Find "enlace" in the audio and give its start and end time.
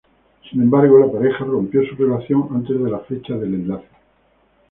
3.53-3.87